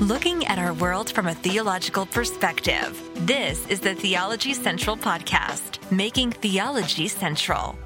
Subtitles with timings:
[0.00, 2.98] looking at our world from a theological perspective.
[3.26, 7.78] This is the Theology Central Podcast, making theology central.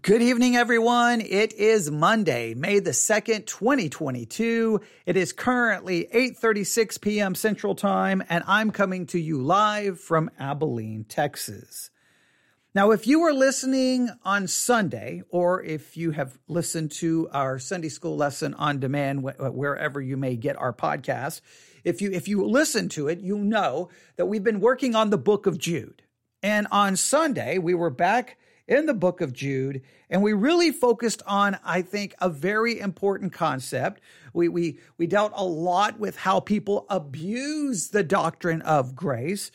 [0.00, 1.20] Good evening, everyone.
[1.20, 4.80] It is Monday, May the 2nd, 2022.
[5.04, 7.34] It is currently 8.36 p.m.
[7.34, 11.90] Central Time, and I'm coming to you live from Abilene, Texas.
[12.74, 17.90] Now, if you were listening on Sunday, or if you have listened to our Sunday
[17.90, 21.42] school lesson on demand, uh, wherever you may get our podcast,
[21.84, 25.18] if you if you listen to it, you know that we've been working on the
[25.18, 26.00] book of Jude.
[26.42, 31.20] And on Sunday, we were back in the book of Jude, and we really focused
[31.26, 34.00] on, I think, a very important concept.
[34.32, 39.50] We we we dealt a lot with how people abuse the doctrine of grace,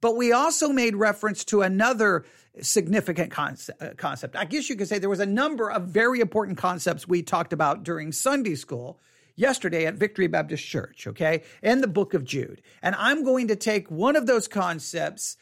[0.00, 2.24] but we also made reference to another
[2.60, 4.36] significant concept, uh, concept.
[4.36, 7.52] I guess you could say there was a number of very important concepts we talked
[7.52, 9.00] about during Sunday school
[9.36, 12.62] yesterday at Victory Baptist Church, okay, in the book of Jude.
[12.82, 15.36] And I'm going to take one of those concepts,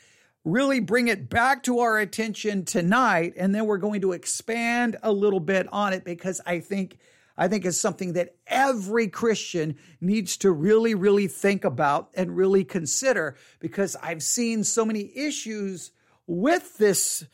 [0.45, 5.13] really bring it back to our attention tonight, and then we're going to expand a
[5.13, 6.99] little bit on it because I think
[7.37, 12.63] I think it's something that every Christian needs to really, really think about and really
[12.63, 15.93] consider because I've seen so many issues
[16.27, 17.25] with this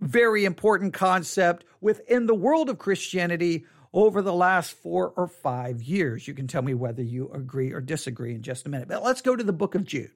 [0.00, 6.28] very important concept within the world of Christianity over the last four or five years.
[6.28, 8.88] You can tell me whether you agree or disagree in just a minute.
[8.88, 10.10] But let's go to the book of Jude.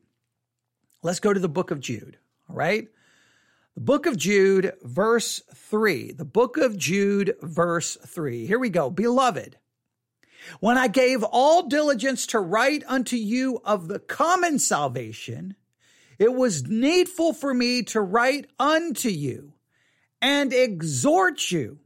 [1.03, 2.89] Let's go to the book of Jude, all right?
[3.75, 6.13] The book of Jude, verse 3.
[6.13, 8.47] The book of Jude, verse 3.
[8.47, 8.91] Here we go.
[8.91, 9.57] Beloved,
[10.59, 15.55] when I gave all diligence to write unto you of the common salvation,
[16.21, 19.55] it was needful for me to write unto you
[20.21, 21.79] and exhort you,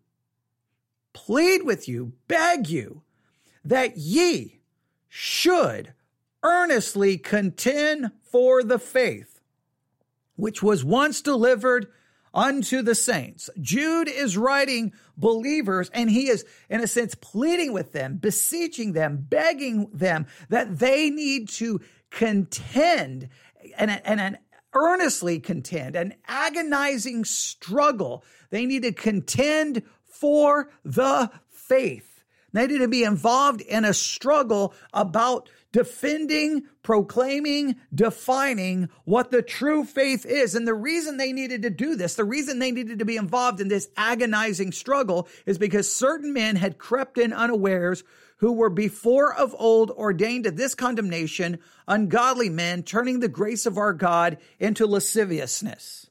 [1.13, 3.03] plead with you, beg you
[3.65, 4.61] that ye
[5.09, 5.95] should
[6.43, 9.41] earnestly contend for the faith
[10.37, 11.87] which was once delivered
[12.35, 13.49] unto the saints.
[13.61, 19.25] Jude is writing believers and he is, in a sense, pleading with them, beseeching them,
[19.29, 21.81] begging them that they need to
[22.11, 23.29] contend
[23.77, 24.39] and, and an
[24.75, 28.25] earnestly contend, an agonizing struggle.
[28.51, 32.11] They need to contend for the faith.
[32.53, 39.85] They need to be involved in a struggle about defending, proclaiming, defining what the true
[39.85, 40.55] faith is.
[40.55, 43.61] And the reason they needed to do this, the reason they needed to be involved
[43.61, 48.05] in this agonizing struggle is because certain men had crept in unawares
[48.39, 53.79] who were before of old ordained to this condemnation, ungodly men turning the grace of
[53.79, 56.11] our God into lasciviousness.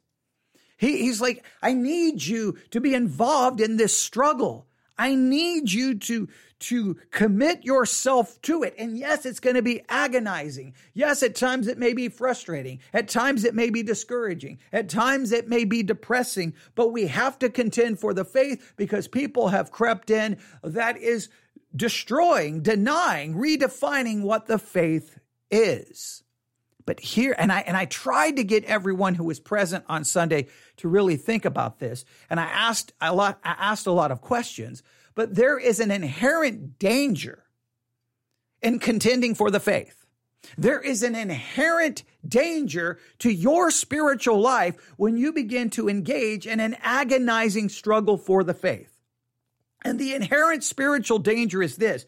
[0.77, 4.67] He, he's like, I need you to be involved in this struggle.
[4.97, 6.29] I need you to,
[6.59, 8.75] to commit yourself to it.
[8.77, 10.75] And yes, it's going to be agonizing.
[10.93, 12.79] Yes, at times it may be frustrating.
[12.93, 14.59] At times it may be discouraging.
[14.71, 19.07] At times it may be depressing, but we have to contend for the faith because
[19.07, 21.29] people have crept in that is
[21.75, 25.19] destroying, denying, redefining what the faith
[25.49, 26.23] is.
[26.85, 30.47] But here, and I, and I tried to get everyone who was present on Sunday
[30.77, 32.03] to really think about this.
[32.29, 34.83] And I asked a lot, I asked a lot of questions,
[35.15, 37.43] but there is an inherent danger
[38.61, 40.05] in contending for the faith.
[40.57, 46.59] There is an inherent danger to your spiritual life when you begin to engage in
[46.59, 48.92] an agonizing struggle for the faith.
[49.83, 52.05] And the inherent spiritual danger is this.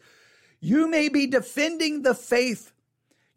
[0.60, 2.72] You may be defending the faith.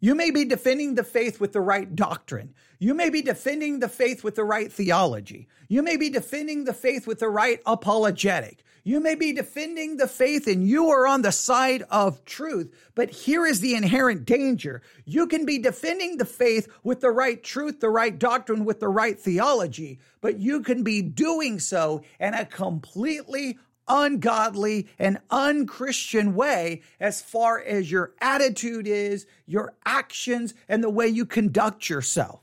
[0.00, 2.54] You may be defending the faith with the right doctrine.
[2.78, 5.46] You may be defending the faith with the right theology.
[5.68, 8.64] You may be defending the faith with the right apologetic.
[8.82, 12.74] You may be defending the faith and you are on the side of truth.
[12.94, 14.80] But here is the inherent danger.
[15.04, 18.88] You can be defending the faith with the right truth, the right doctrine, with the
[18.88, 23.58] right theology, but you can be doing so in a completely
[23.90, 31.08] ungodly and unchristian way as far as your attitude is, your actions, and the way
[31.08, 32.40] you conduct yourself.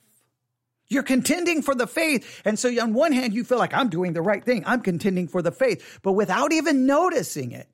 [0.90, 2.42] You're contending for the faith.
[2.46, 4.64] And so on one hand, you feel like I'm doing the right thing.
[4.66, 7.68] I'm contending for the faith, but without even noticing it,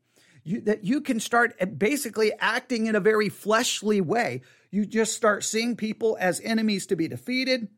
[0.43, 4.41] you, that you can start eh, basically acting in a very fleshly way.
[4.71, 7.69] You just start seeing people as enemies to be defeated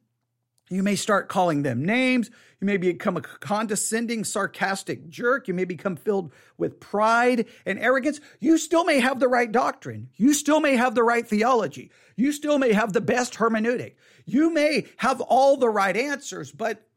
[0.69, 2.31] you may start calling them names.
[2.59, 5.47] You may become a condescending, sarcastic jerk.
[5.47, 8.19] You may become filled with pride and arrogance.
[8.39, 10.09] You still may have the right doctrine.
[10.15, 11.91] You still may have the right theology.
[12.15, 13.93] You still may have the best hermeneutic.
[14.25, 16.87] You may have all the right answers, but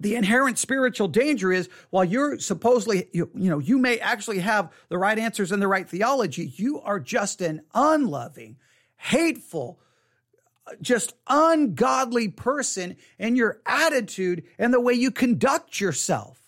[0.00, 4.72] the inherent spiritual danger is while you're supposedly you, you know you may actually have
[4.88, 8.56] the right answers and the right theology you are just an unloving
[8.96, 9.78] hateful
[10.80, 16.42] just ungodly person in your attitude and the way you conduct yourself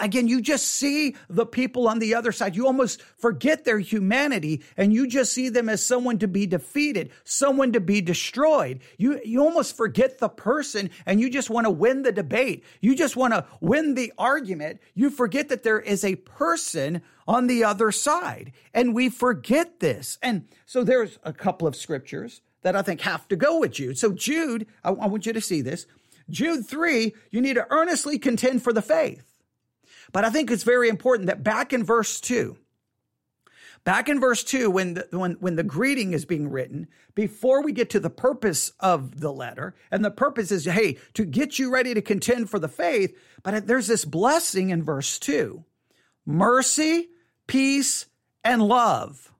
[0.00, 2.56] Again, you just see the people on the other side.
[2.56, 7.10] You almost forget their humanity and you just see them as someone to be defeated,
[7.24, 8.80] someone to be destroyed.
[8.98, 12.64] You, you almost forget the person and you just want to win the debate.
[12.80, 14.80] You just want to win the argument.
[14.94, 18.52] You forget that there is a person on the other side.
[18.72, 20.18] And we forget this.
[20.22, 23.98] And so there's a couple of scriptures that I think have to go with Jude.
[23.98, 25.86] So Jude, I, I want you to see this.
[26.28, 29.24] Jude 3, you need to earnestly contend for the faith.
[30.12, 32.56] But I think it's very important that back in verse 2,
[33.84, 37.72] back in verse 2 when the, when when the greeting is being written before we
[37.72, 41.70] get to the purpose of the letter and the purpose is hey to get you
[41.70, 45.62] ready to contend for the faith but there's this blessing in verse 2
[46.24, 47.08] mercy
[47.46, 48.06] peace
[48.42, 49.33] and love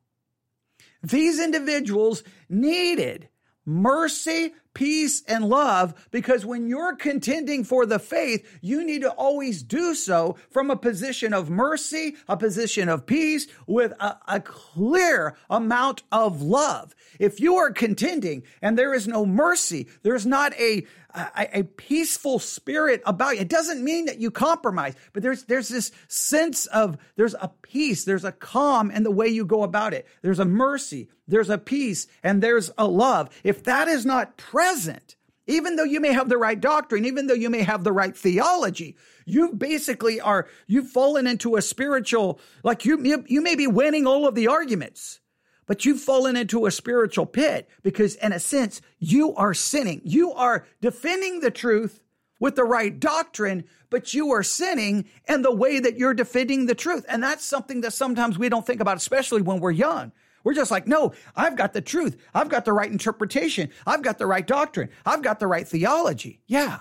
[1.04, 3.28] these individuals needed
[3.66, 9.62] mercy peace, and love because when you're contending for the faith, you need to always
[9.62, 15.36] do so from a position of mercy, a position of peace with a, a clear
[15.48, 16.94] amount of love.
[17.18, 20.84] If you are contending and there is no mercy, there's not a,
[21.14, 23.42] a, a, peaceful spirit about you.
[23.42, 28.04] It doesn't mean that you compromise, but there's there's this sense of there's a peace,
[28.04, 30.06] there's a calm in the way you go about it.
[30.22, 33.30] There's a mercy, there's a peace, and there's a love.
[33.42, 35.16] If that is not present,
[35.46, 38.16] even though you may have the right doctrine, even though you may have the right
[38.16, 43.66] theology, you basically are you've fallen into a spiritual like you you, you may be
[43.66, 45.20] winning all of the arguments
[45.66, 50.02] but you've fallen into a spiritual pit because, in a sense, you are sinning.
[50.04, 52.00] You are defending the truth
[52.38, 56.74] with the right doctrine, but you are sinning in the way that you're defending the
[56.74, 57.06] truth.
[57.08, 60.12] And that's something that sometimes we don't think about, especially when we're young.
[60.44, 62.16] We're just like, no, I've got the truth.
[62.34, 63.70] I've got the right interpretation.
[63.86, 64.90] I've got the right doctrine.
[65.04, 66.42] I've got the right theology.
[66.46, 66.80] Yeah.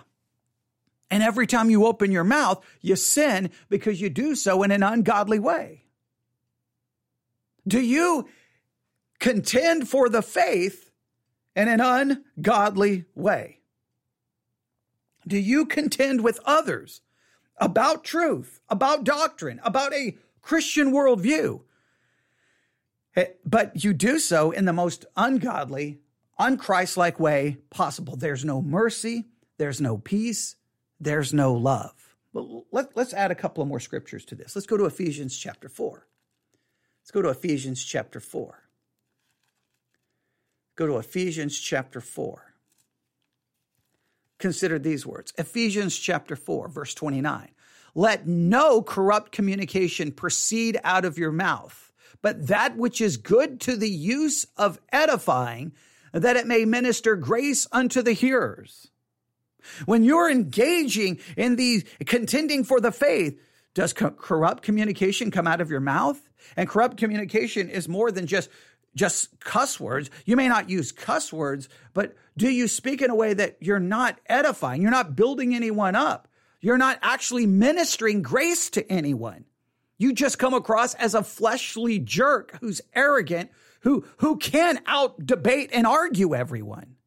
[1.09, 4.83] And every time you open your mouth, you sin because you do so in an
[4.83, 5.85] ungodly way.
[7.65, 8.27] Do you
[9.19, 10.91] contend for the faith
[11.55, 13.59] in an ungodly way?
[15.25, 17.01] Do you contend with others
[17.57, 21.61] about truth, about doctrine, about a Christian worldview?
[23.15, 25.99] Eh, but you do so in the most ungodly,
[26.39, 28.15] unchristlike way possible.
[28.15, 29.25] There's no mercy,
[29.57, 30.55] there's no peace,
[30.99, 31.93] there's no love.
[32.33, 34.55] Well, let, us add a couple of more scriptures to this.
[34.55, 36.07] Let's go to Ephesians chapter 4.
[37.01, 38.63] Let's go to Ephesians chapter 4.
[40.75, 42.53] Go to Ephesians chapter 4.
[44.39, 47.49] Consider these words Ephesians chapter 4, verse 29.
[47.95, 51.91] Let no corrupt communication proceed out of your mouth,
[52.23, 55.73] but that which is good to the use of edifying,
[56.13, 58.87] that it may minister grace unto the hearers.
[59.85, 63.39] When you're engaging in the contending for the faith,
[63.75, 66.19] does co- corrupt communication come out of your mouth?
[66.55, 68.49] And corrupt communication is more than just
[68.95, 70.11] just cuss words.
[70.25, 73.79] You may not use cuss words, but do you speak in a way that you're
[73.79, 74.83] not edifying?
[74.83, 76.27] You're not building anyone up.
[76.61, 79.45] You're not actually ministering grace to anyone.
[80.03, 83.51] You just come across as a fleshly jerk who's arrogant,
[83.83, 86.97] who, who can out debate and argue everyone.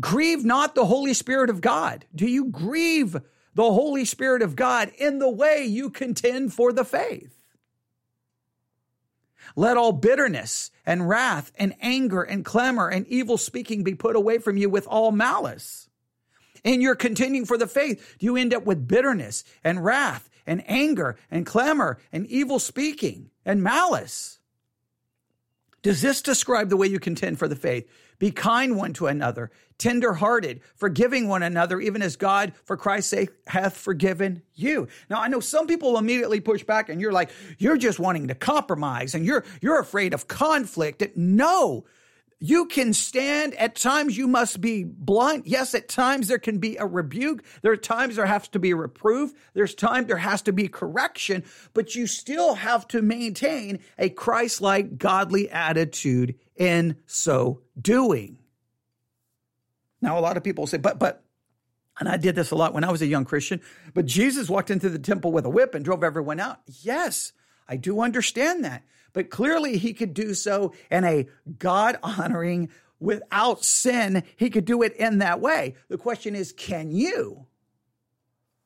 [0.00, 2.06] Grieve not the Holy Spirit of God.
[2.14, 3.12] Do you grieve
[3.54, 7.36] the Holy Spirit of God in the way you contend for the faith?
[9.54, 14.38] Let all bitterness and wrath and anger and clamor and evil speaking be put away
[14.38, 15.89] from you with all malice.
[16.64, 21.16] In your contending for the faith, you end up with bitterness and wrath and anger
[21.30, 24.38] and clamor and evil speaking and malice?
[25.82, 27.88] Does this describe the way you contend for the faith?
[28.18, 33.30] Be kind one to another, tenderhearted, forgiving one another, even as God, for Christ's sake,
[33.46, 34.88] hath forgiven you.
[35.08, 38.34] Now, I know some people immediately push back and you're like, you're just wanting to
[38.34, 41.02] compromise and you're, you're afraid of conflict.
[41.16, 41.86] No,
[42.40, 43.54] you can stand.
[43.54, 45.46] At times you must be blunt.
[45.46, 47.44] Yes, at times there can be a rebuke.
[47.60, 49.32] There are times there has to be reproof.
[49.52, 51.44] There's time there has to be correction,
[51.74, 58.38] but you still have to maintain a Christ-like godly attitude in so doing.
[60.00, 61.22] Now, a lot of people say, but, but,
[61.98, 63.60] and I did this a lot when I was a young Christian,
[63.92, 66.60] but Jesus walked into the temple with a whip and drove everyone out.
[66.80, 67.32] Yes,
[67.68, 68.82] I do understand that
[69.12, 71.26] but clearly he could do so in a
[71.58, 75.74] God honoring, without sin, he could do it in that way.
[75.88, 77.46] The question is, can you?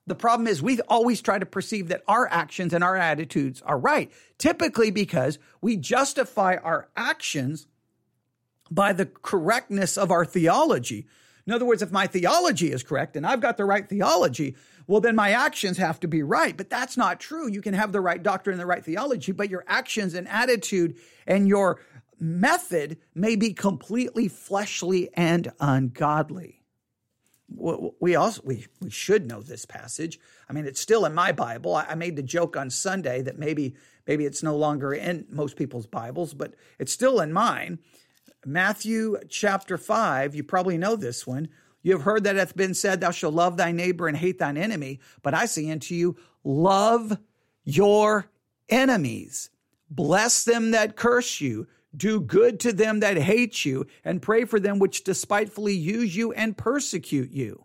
[0.06, 3.78] The problem is we always try to perceive that our actions and our attitudes are
[3.78, 7.66] right, typically because we justify our actions
[8.70, 11.06] by the correctness of our theology.
[11.46, 15.00] In other words, if my theology is correct and I've got the right theology, well,
[15.00, 16.56] then my actions have to be right.
[16.56, 17.48] But that's not true.
[17.48, 20.96] You can have the right doctrine and the right theology, but your actions and attitude
[21.26, 21.80] and your
[22.18, 26.62] method may be completely fleshly and ungodly.
[27.46, 30.18] We also we, we should know this passage.
[30.48, 31.76] I mean, it's still in my Bible.
[31.76, 35.86] I made the joke on Sunday that maybe maybe it's no longer in most people's
[35.86, 37.78] Bibles, but it's still in mine.
[38.46, 41.48] Matthew chapter 5, you probably know this one.
[41.82, 44.38] You have heard that it hath been said, Thou shalt love thy neighbor and hate
[44.38, 45.00] thine enemy.
[45.22, 47.18] But I say unto you, love
[47.64, 48.30] your
[48.68, 49.50] enemies,
[49.90, 54.58] bless them that curse you, do good to them that hate you, and pray for
[54.58, 57.64] them which despitefully use you and persecute you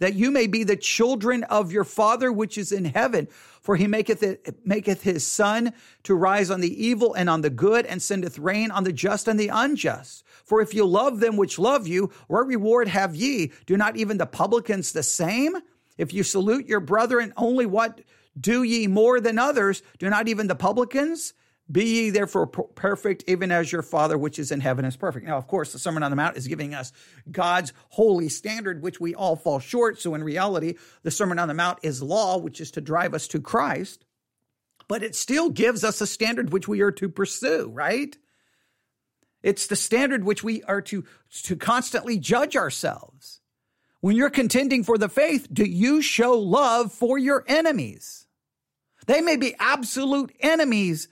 [0.00, 3.28] that you may be the children of your Father which is in heaven.
[3.60, 5.72] For he maketh it, maketh his sun
[6.04, 9.28] to rise on the evil and on the good, and sendeth rain on the just
[9.28, 10.24] and the unjust.
[10.44, 13.52] For if you love them which love you, what reward have ye?
[13.66, 15.56] Do not even the publicans the same?
[15.98, 18.00] If you salute your brethren, only what
[18.40, 19.82] do ye more than others?
[19.98, 21.34] Do not even the publicans?
[21.70, 25.26] Be ye therefore perfect, even as your Father which is in heaven is perfect.
[25.26, 26.92] Now, of course, the Sermon on the Mount is giving us
[27.30, 30.00] God's holy standard, which we all fall short.
[30.00, 33.28] So, in reality, the Sermon on the Mount is law, which is to drive us
[33.28, 34.06] to Christ.
[34.88, 38.16] But it still gives us a standard which we are to pursue, right?
[39.42, 41.04] It's the standard which we are to,
[41.44, 43.40] to constantly judge ourselves.
[44.00, 48.26] When you're contending for the faith, do you show love for your enemies?
[49.06, 51.08] They may be absolute enemies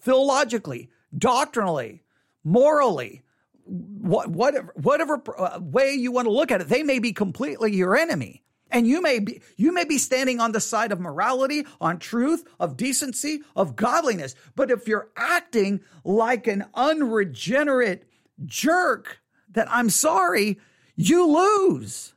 [0.00, 2.02] theologically, doctrinally,
[2.44, 3.22] morally,
[3.64, 7.96] whatever, whatever uh, way you want to look at it, they may be completely your
[7.96, 8.42] enemy.
[8.70, 12.46] And you may be, you may be standing on the side of morality, on truth,
[12.60, 14.34] of decency, of godliness.
[14.54, 18.06] But if you're acting like an unregenerate
[18.44, 19.20] jerk,
[19.52, 20.58] that I'm sorry,
[20.96, 22.12] you lose.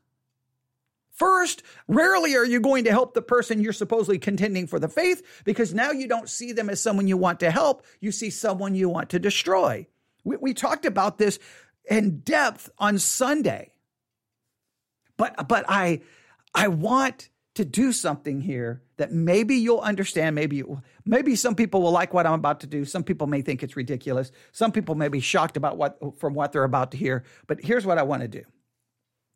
[1.22, 5.44] First, rarely are you going to help the person you're supposedly contending for the faith
[5.46, 7.86] because now you don't see them as someone you want to help.
[8.00, 9.86] You see someone you want to destroy.
[10.24, 11.38] We, we talked about this
[11.88, 13.72] in depth on Sunday.
[15.16, 16.02] But, but I,
[16.56, 20.34] I want to do something here that maybe you'll understand.
[20.34, 22.84] Maybe, you, maybe some people will like what I'm about to do.
[22.84, 24.32] Some people may think it's ridiculous.
[24.54, 27.26] Some people may be shocked about what, from what they're about to hear.
[27.46, 28.42] But here's what I want to do.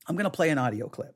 [0.08, 1.15] I'm going to play an audio clip.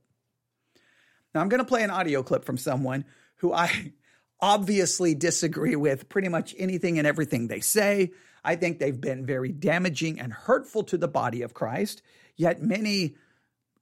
[1.33, 3.05] Now, I'm going to play an audio clip from someone
[3.37, 3.93] who I
[4.41, 8.11] obviously disagree with pretty much anything and everything they say.
[8.43, 12.01] I think they've been very damaging and hurtful to the body of Christ.
[12.35, 13.15] Yet many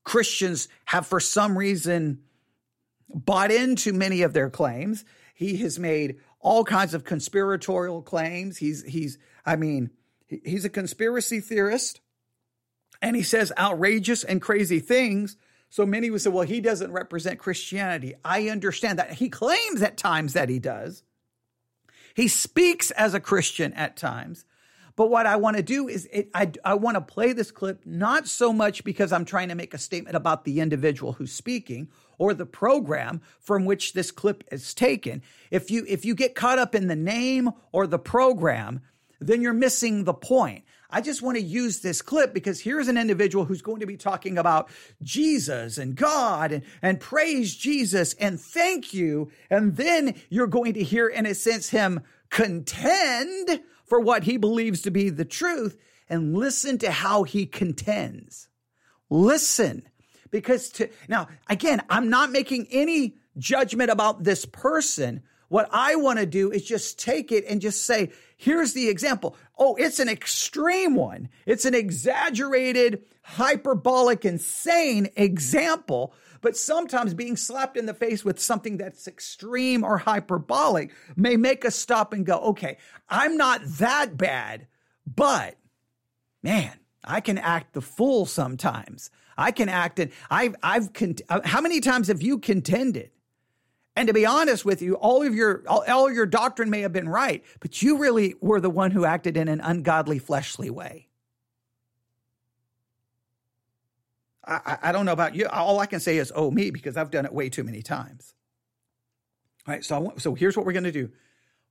[0.03, 2.21] Christians have, for some reason,
[3.07, 5.05] bought into many of their claims.
[5.35, 8.57] He has made all kinds of conspiratorial claims.
[8.57, 9.91] He's, he's, I mean,
[10.27, 12.01] he's a conspiracy theorist
[13.01, 15.37] and he says outrageous and crazy things
[15.69, 18.15] so many would say, well, he doesn't represent Christianity.
[18.23, 19.13] I understand that.
[19.13, 21.03] He claims at times that he does.
[22.15, 24.45] He speaks as a Christian at times.
[24.95, 27.85] But what I want to do is it, I, I want to play this clip
[27.85, 31.89] not so much because I'm trying to make a statement about the individual who's speaking
[32.17, 35.21] or the program from which this clip is taken.
[35.51, 38.81] If you if you get caught up in the name or the program,
[39.19, 40.63] then you're missing the point.
[40.89, 43.97] I just want to use this clip because here's an individual who's going to be
[43.97, 44.69] talking about
[45.03, 49.29] Jesus and God and, and praise Jesus and thank you.
[49.49, 54.81] And then you're going to hear, in a sense, him contend for what he believes
[54.83, 55.77] to be the truth
[56.09, 58.47] and listen to how he contends.
[59.09, 59.83] Listen.
[60.31, 65.23] Because to, now, again, I'm not making any judgment about this person.
[65.49, 69.35] What I want to do is just take it and just say, Here's the example.
[69.57, 71.29] Oh, it's an extreme one.
[71.47, 76.13] It's an exaggerated, hyperbolic, insane example.
[76.41, 81.65] But sometimes being slapped in the face with something that's extreme or hyperbolic may make
[81.65, 82.77] us stop and go, okay,
[83.09, 84.67] I'm not that bad,
[85.07, 85.55] but
[86.43, 89.09] man, I can act the fool sometimes.
[89.35, 93.09] I can act and I've, I've, cont- uh, how many times have you contended
[93.97, 96.93] and to be honest with you, all of your all, all your doctrine may have
[96.93, 101.07] been right, but you really were the one who acted in an ungodly, fleshly way.
[104.45, 105.47] I, I, don't know about you.
[105.47, 108.33] All I can say is, oh, me, because I've done it way too many times.
[109.67, 111.09] All right, so, want, so here's what we're going to do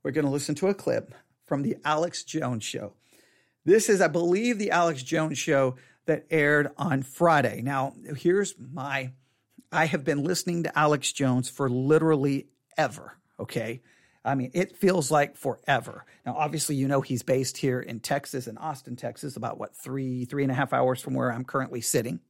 [0.02, 1.14] we're going to listen to a clip
[1.44, 2.92] from the Alex Jones show.
[3.64, 7.62] This is, I believe, the Alex Jones show that aired on Friday.
[7.62, 9.12] Now, here's my
[9.76, 12.46] I have been listening to Alex Jones for literally
[12.78, 13.82] ever, okay?
[14.24, 16.06] I mean, it feels like forever.
[16.24, 20.24] Now, obviously, you know he's based here in Texas, in Austin, Texas, about what, three,
[20.24, 22.20] three and a half hours from where I'm currently sitting.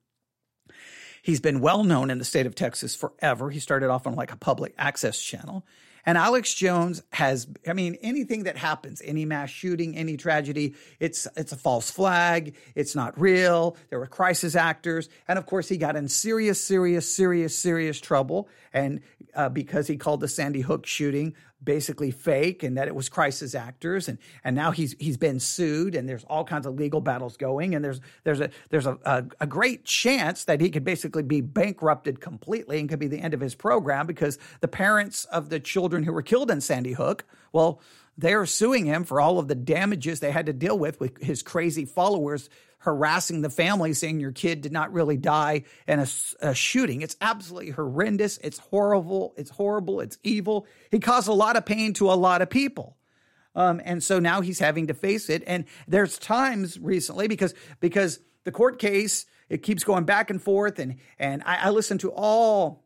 [1.22, 3.48] He's been well known in the state of Texas forever.
[3.48, 5.64] He started off on like a public access channel.
[6.06, 11.26] And Alex Jones has, I mean, anything that happens, any mass shooting, any tragedy, it's
[11.36, 12.54] it's a false flag.
[12.76, 13.76] It's not real.
[13.90, 18.48] There were crisis actors, and of course, he got in serious, serious, serious, serious trouble,
[18.72, 19.00] and
[19.34, 23.54] uh, because he called the Sandy Hook shooting basically fake and that it was crisis
[23.54, 24.08] actors.
[24.08, 27.74] And and now he's he's been sued and there's all kinds of legal battles going.
[27.74, 31.40] And there's there's a there's a, a, a great chance that he could basically be
[31.40, 35.60] bankrupted completely and could be the end of his program because the parents of the
[35.60, 37.80] children who were killed in Sandy Hook well
[38.18, 41.42] they're suing him for all of the damages they had to deal with with his
[41.42, 46.06] crazy followers harassing the family, saying your kid did not really die in a,
[46.40, 47.02] a, shooting.
[47.02, 48.38] It's absolutely horrendous.
[48.38, 49.34] It's horrible.
[49.36, 50.00] It's horrible.
[50.00, 50.66] It's evil.
[50.90, 52.96] He caused a lot of pain to a lot of people.
[53.56, 55.42] Um, and so now he's having to face it.
[55.46, 60.78] And there's times recently because because the court case it keeps going back and forth,
[60.78, 62.85] and and I, I listen to all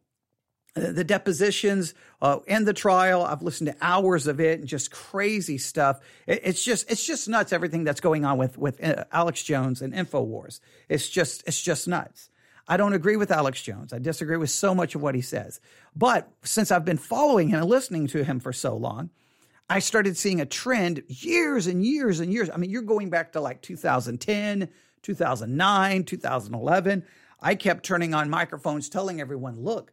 [0.74, 3.22] the depositions uh, and the trial.
[3.22, 6.00] I've listened to hours of it and just crazy stuff.
[6.26, 9.82] It, it's just it's just nuts everything that's going on with with uh, alex jones
[9.82, 10.60] and infowars.
[10.88, 12.30] It's just it's just nuts.
[12.68, 13.92] I don't agree with alex jones.
[13.92, 15.60] I disagree with so much of what he says.
[15.96, 19.10] But since i've been following him and listening to him for so long
[19.68, 22.48] i started seeing a trend years and years and years.
[22.50, 24.68] I mean you're going back to like 2010
[25.02, 27.04] 2009 2011
[27.40, 29.92] i kept turning on microphones telling everyone look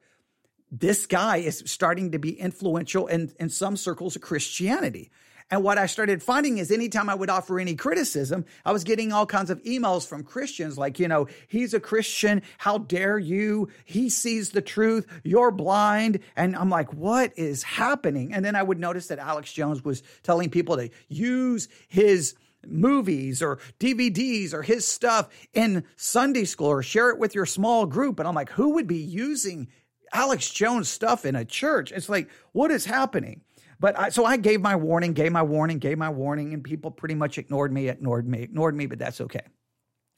[0.71, 5.11] this guy is starting to be influential in, in some circles of Christianity.
[5.49, 9.13] And what I started finding is anytime I would offer any criticism, I was getting
[9.13, 12.41] all kinds of emails from Christians like, you know, he's a Christian.
[12.57, 13.69] How dare you?
[13.85, 15.07] He sees the truth.
[15.23, 16.19] You're blind.
[16.35, 18.33] And I'm like, what is happening?
[18.33, 22.35] And then I would notice that Alex Jones was telling people to use his
[22.67, 27.85] movies or DVDs or his stuff in Sunday school or share it with your small
[27.85, 28.19] group.
[28.19, 29.69] And I'm like, who would be using
[30.13, 31.91] Alex Jones stuff in a church.
[31.91, 33.41] It's like, what is happening?
[33.79, 36.91] But I, so I gave my warning, gave my warning, gave my warning, and people
[36.91, 39.41] pretty much ignored me, ignored me, ignored me, but that's okay.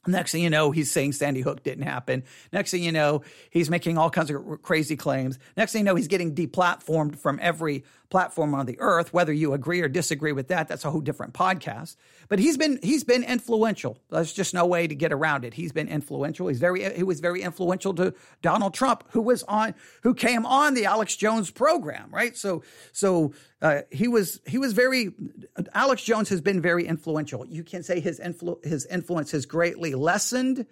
[0.06, 2.24] Next thing you know, he's saying Sandy Hook didn't happen.
[2.54, 5.38] Next thing you know, he's making all kinds of crazy claims.
[5.58, 9.12] Next thing you know, he's getting deplatformed from every platform on the earth.
[9.12, 11.96] Whether you agree or disagree with that, that's a whole different podcast.
[12.30, 13.98] But he's been he's been influential.
[14.08, 15.52] There's just no way to get around it.
[15.52, 16.46] He's been influential.
[16.46, 20.74] He's very he was very influential to Donald Trump, who was on who came on
[20.74, 22.36] the Alex Jones program, right?
[22.36, 22.62] So
[22.92, 25.12] so uh, he was he was very
[25.74, 27.44] Alex Jones has been very influential.
[27.44, 30.66] You can say his influ- his influence has greatly lessened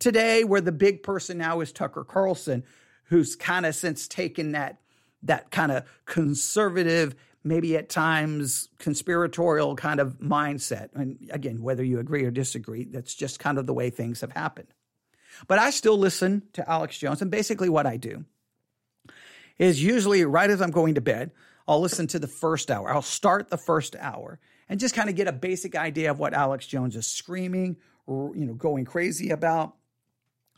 [0.00, 2.64] today, where the big person now is Tucker Carlson,
[3.04, 4.80] who's kind of since taken that
[5.22, 7.14] that kind of conservative,
[7.46, 10.88] maybe at times conspiratorial kind of mindset.
[10.94, 14.32] And again, whether you agree or disagree, that's just kind of the way things have
[14.32, 14.68] happened.
[15.46, 18.24] But I still listen to Alex Jones, and basically what I do
[19.58, 21.30] is usually right as I'm going to bed,
[21.68, 22.92] I'll listen to the first hour.
[22.92, 26.34] I'll start the first hour and just kind of get a basic idea of what
[26.34, 29.74] Alex Jones is screaming or you know going crazy about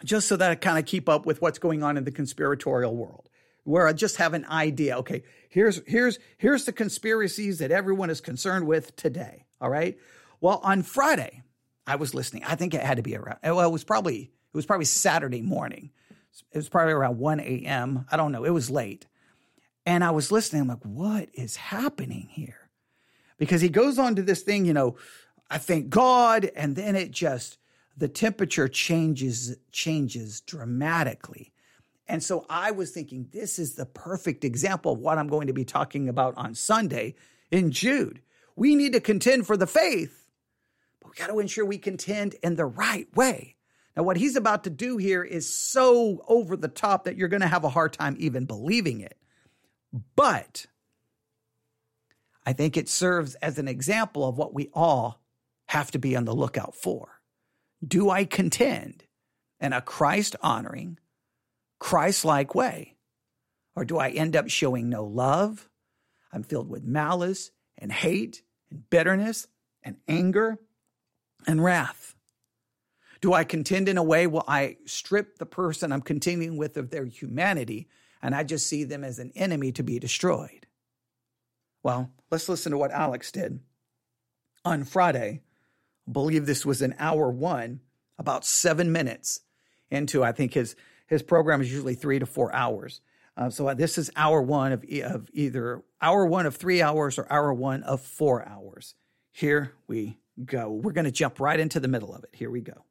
[0.05, 2.95] just so that I kind of keep up with what's going on in the conspiratorial
[2.95, 3.29] world
[3.69, 4.97] where I just have an idea.
[4.99, 9.45] Okay, here's here's here's the conspiracies that everyone is concerned with today.
[9.61, 9.99] All right.
[10.41, 11.43] Well, on Friday,
[11.87, 12.45] I was listening.
[12.45, 13.39] I think it had to be around.
[13.45, 15.91] Well, it was probably it was probably Saturday morning.
[16.53, 18.07] It was probably around 1 a.m.
[18.11, 18.45] I don't know.
[18.45, 19.07] It was late.
[19.85, 20.63] And I was listening.
[20.63, 22.71] I'm like, what is happening here?
[23.39, 24.97] Because he goes on to this thing, you know,
[25.51, 27.59] I thank God, and then it just
[27.97, 31.53] the temperature changes changes dramatically.
[32.09, 35.53] And so I was thinking, this is the perfect example of what I'm going to
[35.53, 37.17] be talking about on Sunday
[37.51, 38.23] in Jude.
[38.57, 40.29] We need to contend for the faith,
[41.01, 43.57] but we got to ensure we contend in the right way.
[43.95, 47.43] Now, what he's about to do here is so over the top that you're going
[47.43, 49.19] to have a hard time even believing it.
[50.17, 50.67] But
[52.47, 55.21] I think it serves as an example of what we all
[55.67, 57.21] have to be on the lookout for.
[57.87, 59.05] Do I contend
[59.61, 60.99] in a Christ honoring,
[61.79, 62.97] Christ like way?
[63.77, 65.69] Or do I end up showing no love?
[66.33, 69.47] I'm filled with malice and hate and bitterness
[69.83, 70.59] and anger
[71.47, 72.15] and wrath.
[73.21, 76.91] Do I contend in a way where I strip the person I'm contending with of
[76.91, 77.89] their humanity
[78.23, 80.67] and I just see them as an enemy to be destroyed?
[81.83, 83.61] Well, let's listen to what Alex did.
[84.65, 85.43] On Friday,
[86.07, 87.81] I believe this was in hour one
[88.19, 89.41] about seven minutes
[89.91, 90.77] into, I think his,
[91.09, 93.01] his program is usually three to four hours.
[93.37, 97.33] Uh, so this is hour one of, of either hour one of three hours or
[97.33, 98.95] hour one of four hours.
[99.33, 100.71] Here we go.
[100.71, 102.31] We're going to jump right into the middle of it.
[102.33, 102.85] Here we go.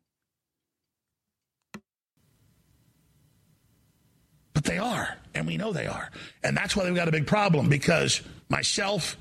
[4.53, 6.09] But they are, and we know they are.
[6.43, 9.17] And that's why they've got a big problem because myself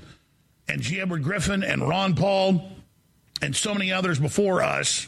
[0.67, 0.99] and G.
[0.99, 2.71] Edward Griffin and Ron Paul
[3.41, 5.07] and so many others before us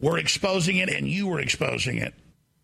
[0.00, 2.14] were exposing it, and you were exposing it.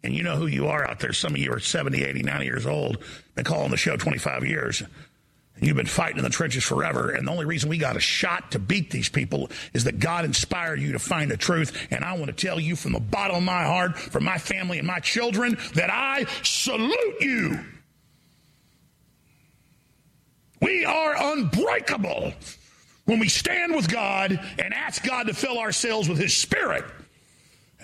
[0.03, 1.15] And you know who you are out there.
[1.15, 2.99] Some of you are 70, 80, 90 years old,
[3.35, 4.83] been calling the show 25 years.
[5.61, 7.11] You've been fighting in the trenches forever.
[7.11, 10.25] And the only reason we got a shot to beat these people is that God
[10.25, 11.89] inspired you to find the truth.
[11.91, 14.79] And I want to tell you from the bottom of my heart, for my family
[14.79, 17.61] and my children, that I salute you.
[20.61, 22.33] We are unbreakable
[23.05, 26.85] when we stand with God and ask God to fill ourselves with His Spirit.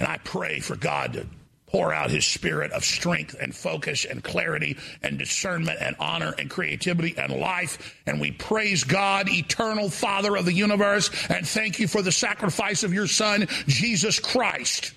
[0.00, 1.26] And I pray for God to
[1.66, 6.50] pour out His Spirit of strength and focus and clarity and discernment and honor and
[6.50, 7.96] creativity and life.
[8.06, 12.82] And we praise God, eternal Father of the universe, and thank you for the sacrifice
[12.82, 14.94] of your Son, Jesus Christ.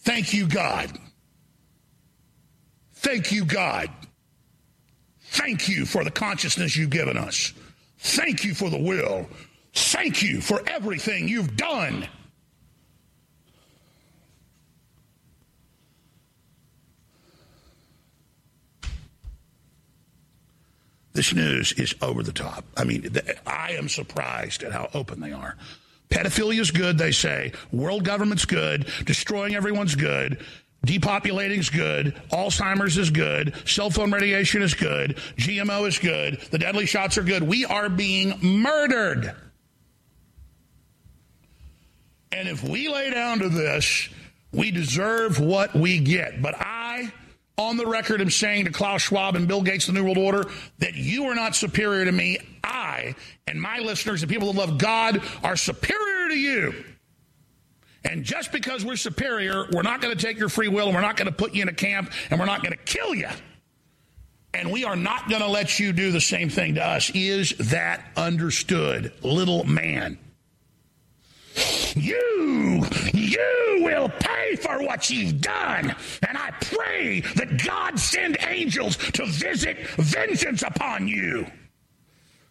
[0.00, 0.90] Thank you, God.
[2.94, 3.88] Thank you, God.
[5.20, 7.54] Thank you for the consciousness you've given us.
[7.98, 9.26] Thank you for the will.
[9.72, 12.08] Thank you for everything you've done.
[21.12, 22.64] This news is over the top.
[22.76, 23.14] I mean,
[23.46, 25.56] I am surprised at how open they are.
[26.08, 27.52] Pedophilia is good, they say.
[27.72, 28.88] World government's good.
[29.04, 30.44] Destroying everyone's good.
[30.86, 32.14] Depopulating is good.
[32.32, 33.54] Alzheimer's is good.
[33.68, 35.18] Cell phone radiation is good.
[35.36, 36.40] GMO is good.
[36.50, 37.42] The deadly shots are good.
[37.42, 39.34] We are being murdered.
[42.32, 44.08] And if we lay down to this,
[44.52, 46.40] we deserve what we get.
[46.40, 47.12] But I,
[47.58, 50.44] on the record, am saying to Klaus Schwab and Bill Gates, the New World Order,
[50.78, 52.38] that you are not superior to me.
[52.62, 53.14] I
[53.46, 56.84] and my listeners, the people that love God, are superior to you.
[58.04, 61.02] And just because we're superior, we're not going to take your free will and we're
[61.02, 63.28] not going to put you in a camp and we're not going to kill you.
[64.54, 67.10] And we are not going to let you do the same thing to us.
[67.14, 70.18] Is that understood, little man?
[71.96, 75.94] You, you will pay for what you've done.
[76.26, 81.46] And I pray that God send angels to visit vengeance upon you.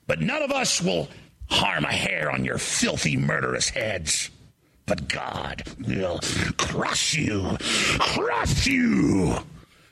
[0.08, 1.08] But none of us will
[1.50, 4.30] harm a hair on your filthy, murderous heads.
[4.86, 6.20] But God will
[6.58, 9.36] crush you, crush you.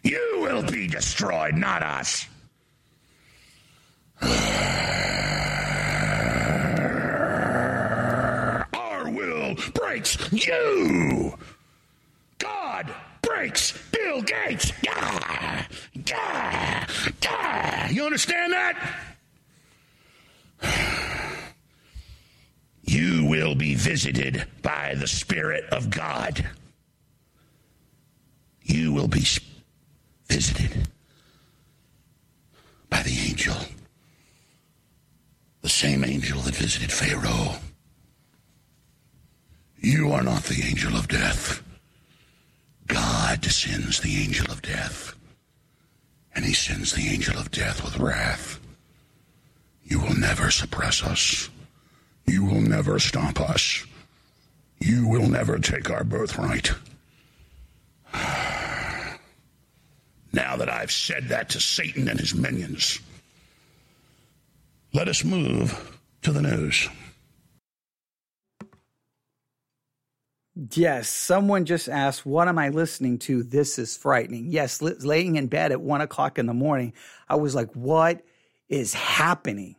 [0.04, 2.26] You will be destroyed, not us.
[8.74, 11.38] Our will breaks you.
[12.40, 14.72] God breaks Bill Gates.
[17.98, 18.78] You understand that?
[22.84, 26.46] you will be visited by the Spirit of God.
[28.62, 29.26] You will be
[30.28, 30.88] visited
[32.90, 33.56] by the angel,
[35.62, 37.56] the same angel that visited Pharaoh.
[39.88, 41.64] You are not the angel of death.
[42.88, 45.16] God sends the angel of death,
[46.36, 48.60] and he sends the angel of death with wrath.
[49.86, 51.50] You will never suppress us.
[52.26, 53.86] You will never stop us.
[54.82, 56.74] You will never take our birthright.
[60.34, 63.00] now that I've said that to Satan and his minions,
[64.94, 66.90] let us move to the news.
[70.74, 73.44] Yes, someone just asked, What am I listening to?
[73.44, 74.48] This is frightening.
[74.48, 76.94] Yes, laying in bed at one o'clock in the morning,
[77.30, 78.24] I was like, What
[78.68, 79.76] is happening?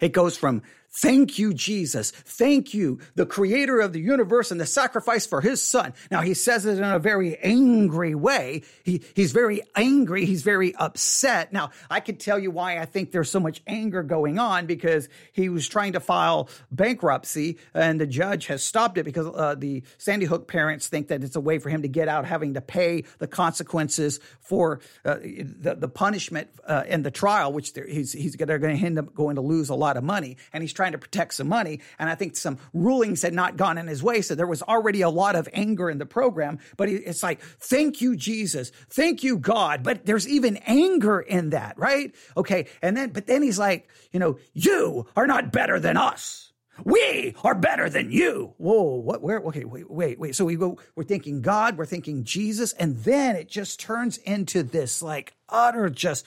[0.00, 0.62] It goes from
[0.96, 2.12] Thank you, Jesus.
[2.12, 5.92] Thank you, the creator of the universe and the sacrifice for his son.
[6.08, 8.62] Now, he says it in a very angry way.
[8.84, 10.24] He, he's very angry.
[10.24, 11.52] He's very upset.
[11.52, 15.08] Now, I could tell you why I think there's so much anger going on because
[15.32, 19.82] he was trying to file bankruptcy and the judge has stopped it because uh, the
[19.98, 22.60] Sandy Hook parents think that it's a way for him to get out having to
[22.60, 28.34] pay the consequences for uh, the, the punishment uh, in the trial, which he's, he's,
[28.34, 30.36] they're going to end up going to lose a lot of money.
[30.52, 31.80] And he's trying trying to protect some money.
[31.98, 34.20] And I think some rulings had not gone in his way.
[34.20, 36.58] So there was already a lot of anger in the program.
[36.76, 38.70] But it's like, thank you, Jesus.
[38.90, 39.82] Thank you, God.
[39.82, 42.14] But there's even anger in that, right?
[42.36, 42.66] Okay.
[42.82, 46.52] And then, but then he's like, you know, you are not better than us.
[46.84, 48.52] We are better than you.
[48.58, 50.34] Whoa, what, where, okay, wait, wait, wait.
[50.34, 54.64] So we go, we're thinking God, we're thinking Jesus, and then it just turns into
[54.64, 56.26] this like utter, just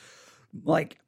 [0.63, 0.99] like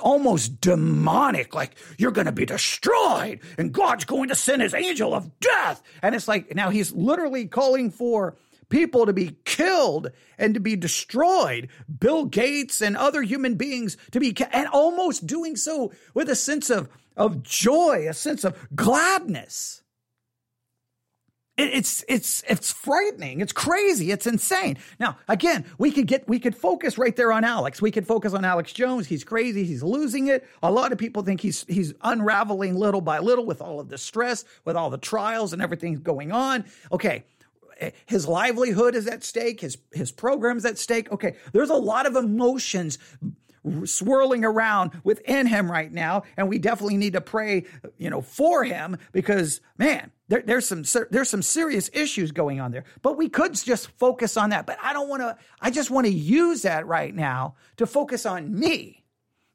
[0.00, 5.14] almost demonic, like you're going to be destroyed and God's going to send his angel
[5.14, 5.82] of death.
[6.02, 8.36] And it's like now he's literally calling for
[8.68, 14.20] people to be killed and to be destroyed, Bill Gates and other human beings to
[14.20, 19.82] be, and almost doing so with a sense of, of joy, a sense of gladness.
[21.60, 23.40] It's it's it's frightening.
[23.40, 24.10] It's crazy.
[24.10, 24.78] It's insane.
[24.98, 27.82] Now, again, we could get we could focus right there on Alex.
[27.82, 29.06] We could focus on Alex Jones.
[29.06, 29.64] He's crazy.
[29.64, 30.48] He's losing it.
[30.62, 33.98] A lot of people think he's he's unraveling little by little with all of the
[33.98, 36.64] stress, with all the trials and everything going on.
[36.92, 37.24] Okay,
[38.06, 39.60] his livelihood is at stake.
[39.60, 41.12] His his program's at stake.
[41.12, 42.98] Okay, there's a lot of emotions
[43.84, 47.64] swirling around within him right now, and we definitely need to pray,
[47.98, 52.70] you know, for him because man there, there's some there's some serious issues going on
[52.70, 52.84] there.
[53.02, 54.64] But we could just focus on that.
[54.64, 55.36] But I don't want to.
[55.60, 59.04] I just want to use that right now to focus on me,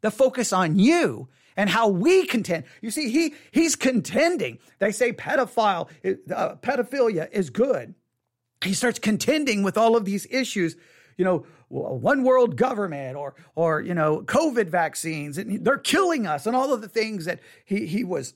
[0.02, 2.66] to focus on you and how we contend.
[2.82, 4.60] You see, he he's contending.
[4.80, 5.88] They say pedophile,
[6.34, 7.96] uh, pedophilia is good.
[8.64, 10.76] He starts contending with all of these issues.
[11.18, 16.46] You know, one world government or or you know COVID vaccines, and they're killing us,
[16.46, 18.34] and all of the things that he he was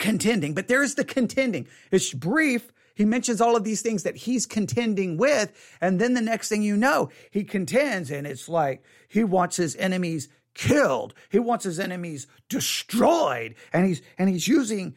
[0.00, 1.68] contending, but there's the contending.
[1.92, 2.72] It's brief.
[2.94, 5.52] He mentions all of these things that he's contending with.
[5.80, 9.76] And then the next thing you know, he contends and it's like he wants his
[9.76, 11.14] enemies killed.
[11.30, 13.54] He wants his enemies destroyed.
[13.72, 14.96] And he's, and he's using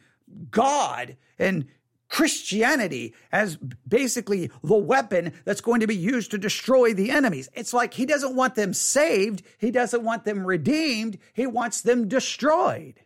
[0.50, 1.66] God and
[2.14, 3.56] Christianity as
[3.88, 7.48] basically the weapon that's going to be used to destroy the enemies.
[7.54, 9.42] It's like he doesn't want them saved.
[9.58, 11.18] He doesn't want them redeemed.
[11.32, 13.00] He wants them destroyed.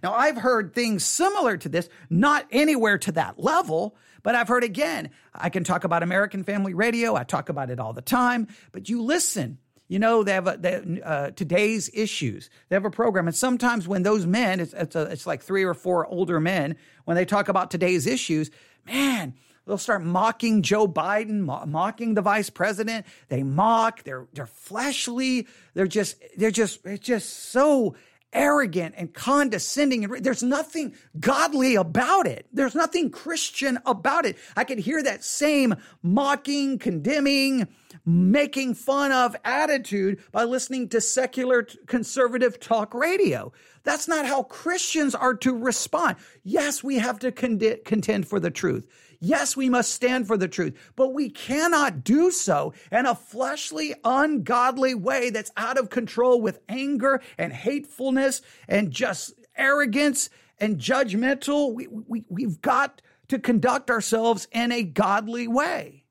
[0.00, 4.62] Now, I've heard things similar to this, not anywhere to that level, but I've heard
[4.62, 5.10] again.
[5.34, 7.16] I can talk about American Family Radio.
[7.16, 9.58] I talk about it all the time, but you listen.
[9.92, 12.48] You know, they have a, they, uh, today's issues.
[12.70, 13.26] They have a program.
[13.26, 16.76] And sometimes when those men, it's, it's, a, it's like three or four older men,
[17.04, 18.50] when they talk about today's issues,
[18.86, 19.34] man,
[19.66, 23.04] they'll start mocking Joe Biden, mo- mocking the vice president.
[23.28, 24.02] They mock.
[24.04, 25.46] They're they're fleshly.
[25.74, 27.94] They're just they're just it's just so
[28.32, 30.04] arrogant and condescending.
[30.04, 32.46] And there's nothing godly about it.
[32.52, 34.36] There's nothing Christian about it.
[34.56, 37.68] I could hear that same mocking, condemning,
[38.06, 43.52] making fun of attitude by listening to secular conservative talk radio.
[43.84, 46.16] That's not how Christians are to respond.
[46.44, 48.86] Yes, we have to contend for the truth.
[49.24, 53.94] Yes, we must stand for the truth, but we cannot do so in a fleshly,
[54.02, 61.72] ungodly way that's out of control with anger and hatefulness and just arrogance and judgmental.
[61.72, 66.02] We, we, we've got to conduct ourselves in a godly way.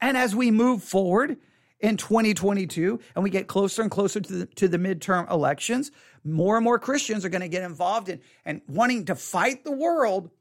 [0.00, 1.36] And as we move forward
[1.78, 5.92] in 2022 and we get closer and closer to the, to the midterm elections,
[6.24, 9.70] more and more Christians are going to get involved in and wanting to fight the
[9.70, 10.32] world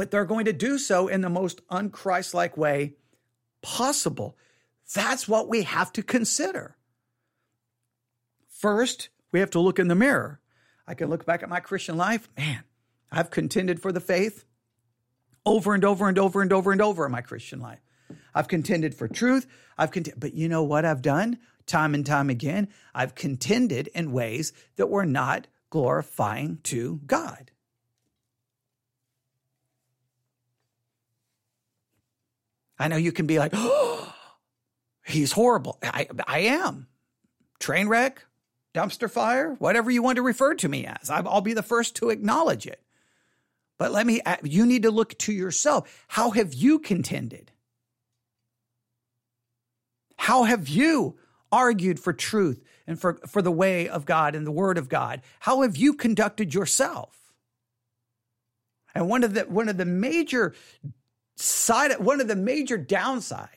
[0.00, 2.94] but they're going to do so in the most unchristlike way
[3.60, 4.34] possible.
[4.94, 6.78] That's what we have to consider.
[8.48, 10.40] First, we have to look in the mirror.
[10.86, 12.30] I can look back at my Christian life.
[12.34, 12.64] Man,
[13.12, 14.46] I've contended for the faith
[15.44, 17.80] over and over and over and over and over in my Christian life.
[18.34, 19.46] I've contended for truth.
[19.76, 22.68] I've contended, but you know what I've done time and time again?
[22.94, 27.50] I've contended in ways that were not glorifying to God.
[32.80, 34.12] I know you can be like, oh,
[35.04, 35.78] he's horrible.
[35.82, 36.88] I, I am.
[37.60, 38.24] Train wreck,
[38.74, 41.10] dumpster fire, whatever you want to refer to me as.
[41.10, 42.82] I'll be the first to acknowledge it.
[43.78, 46.04] But let me, uh, you need to look to yourself.
[46.08, 47.52] How have you contended?
[50.16, 51.18] How have you
[51.52, 55.20] argued for truth and for, for the way of God and the word of God?
[55.40, 57.34] How have you conducted yourself?
[58.94, 60.52] And one of the one of the major
[61.40, 63.48] side one of the major downsides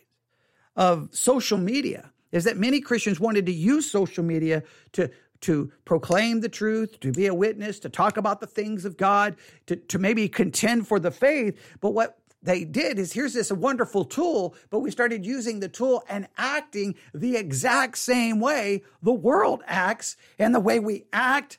[0.75, 6.39] of social media is that many Christians wanted to use social media to to proclaim
[6.39, 9.99] the truth, to be a witness, to talk about the things of God, to, to
[9.99, 11.59] maybe contend for the faith.
[11.81, 16.03] But what they did is here's this wonderful tool, but we started using the tool
[16.07, 21.57] and acting the exact same way the world acts and the way we act,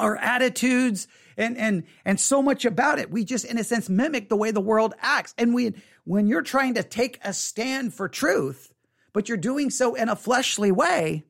[0.00, 3.10] our attitudes, and and and so much about it.
[3.10, 5.34] We just in a sense mimic the way the world acts.
[5.38, 8.72] And we when you're trying to take a stand for truth,
[9.12, 11.24] but you're doing so in a fleshly way,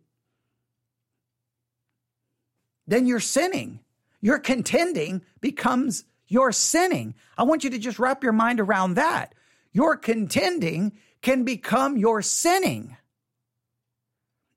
[2.87, 3.81] then you're sinning.
[4.21, 7.15] your contending becomes your sinning.
[7.37, 9.35] I want you to just wrap your mind around that.
[9.73, 12.97] Your contending can become your sinning.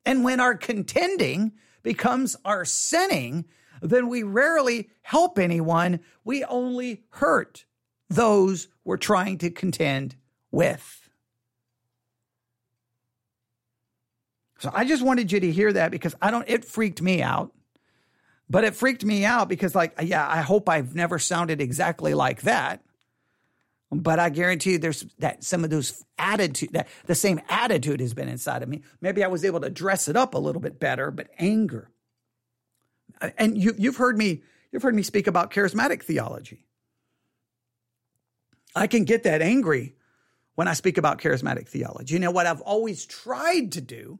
[0.06, 3.45] And when our contending becomes our sinning,
[3.89, 6.00] then we rarely help anyone.
[6.24, 7.65] We only hurt
[8.10, 10.15] those we're trying to contend
[10.52, 11.10] with.
[14.60, 17.52] So I just wanted you to hear that because I don't, it freaked me out.
[18.50, 22.43] But it freaked me out because, like, yeah, I hope I've never sounded exactly like
[22.43, 22.82] that.
[23.89, 28.13] But I guarantee you there's that some of those attitude that the same attitude has
[28.13, 28.82] been inside of me.
[29.02, 31.89] Maybe I was able to dress it up a little bit better, but anger.
[33.38, 36.65] And you you've heard me you've heard me speak about charismatic theology.
[38.75, 39.95] I can get that angry
[40.55, 42.13] when I speak about charismatic theology.
[42.13, 44.19] You know what I've always tried to do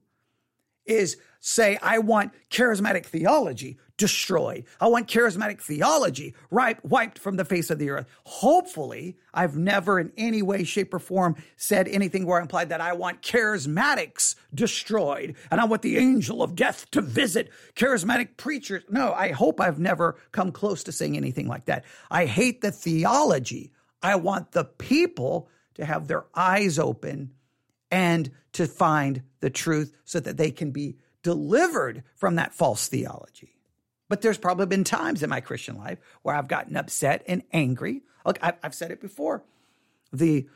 [0.86, 4.66] is say, I want charismatic theology destroyed.
[4.80, 8.08] I want charismatic theology wiped from the face of the earth.
[8.26, 12.82] Hopefully, I've never in any way, shape, or form said anything where I implied that
[12.82, 18.84] I want charismatics destroyed and I want the angel of death to visit charismatic preachers.
[18.90, 21.86] No, I hope I've never come close to saying anything like that.
[22.10, 23.72] I hate the theology.
[24.02, 27.32] I want the people to have their eyes open
[27.94, 33.56] and to find the truth so that they can be delivered from that false theology.
[34.10, 38.02] But there's probably been times in my Christian life where I've gotten upset and angry.
[38.26, 39.44] Look, I've said it before.
[40.12, 40.48] The,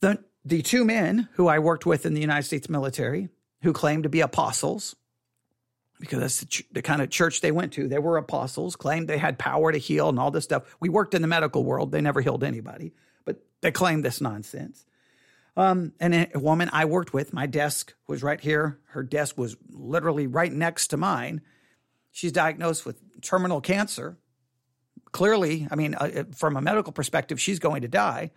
[0.00, 3.28] the, the two men who I worked with in the United States military
[3.62, 4.96] who claimed to be apostles,
[6.00, 7.86] because that's the, the, kind of church they went to.
[7.86, 10.64] They were apostles, claimed they had power to heal and all this stuff.
[10.80, 11.92] We worked in the medical world.
[11.92, 12.92] They never healed anybody,
[13.24, 14.86] but they claimed this nonsense.
[15.56, 18.78] Um, and a woman I worked with, my desk was right here.
[18.88, 21.40] Her desk was literally right next to mine.
[22.12, 24.18] She's diagnosed with terminal cancer.
[25.12, 28.32] Clearly, I mean, uh, uh, from a medical perspective, she's going to die.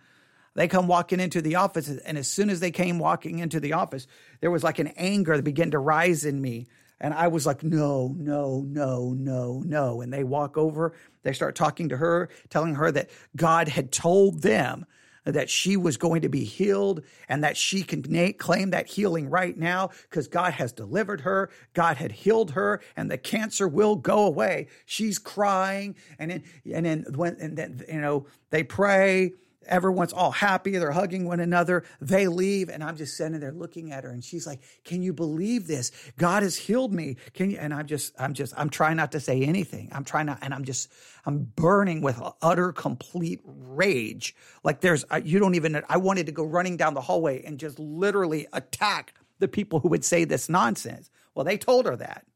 [0.54, 3.74] They come walking into the office, and as soon as they came walking into the
[3.74, 4.06] office,
[4.40, 6.68] there was like an anger that began to rise in me.
[7.00, 10.00] And I was like, no, no, no, no, no.
[10.00, 14.42] And they walk over, they start talking to her, telling her that God had told
[14.42, 14.86] them
[15.24, 18.02] that she was going to be healed and that she can
[18.34, 21.50] claim that healing right now because God has delivered her.
[21.74, 24.68] God had healed her and the cancer will go away.
[24.86, 25.96] She's crying.
[26.18, 29.32] And then, and then when, and then, you know, they pray
[29.66, 30.72] everyone's all happy.
[30.72, 31.84] They're hugging one another.
[32.00, 35.12] They leave, and I'm just sitting there looking at her, and she's like, "Can you
[35.12, 35.90] believe this?
[36.18, 37.16] God has healed me.
[37.34, 39.90] Can you?" And I'm just, I'm just, I'm trying not to say anything.
[39.92, 40.90] I'm trying not, and I'm just,
[41.24, 44.34] I'm burning with utter, complete rage.
[44.64, 45.82] Like there's, you don't even.
[45.88, 49.88] I wanted to go running down the hallway and just literally attack the people who
[49.88, 51.10] would say this nonsense.
[51.34, 52.26] Well, they told her that.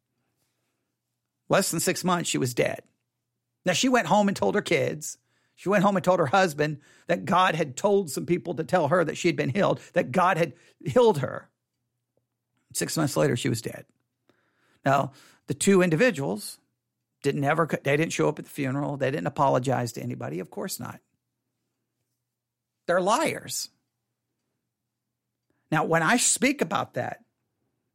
[1.48, 2.82] Less than six months, she was dead.
[3.66, 5.18] Now she went home and told her kids.
[5.56, 8.88] She went home and told her husband that God had told some people to tell
[8.88, 11.48] her that she had been healed, that God had healed her.
[12.72, 13.84] Six months later, she was dead.
[14.84, 15.12] Now,
[15.46, 16.58] the two individuals
[17.22, 18.96] didn't ever, they didn't show up at the funeral.
[18.96, 20.40] They didn't apologize to anybody.
[20.40, 21.00] Of course not.
[22.86, 23.70] They're liars.
[25.70, 27.20] Now, when I speak about that,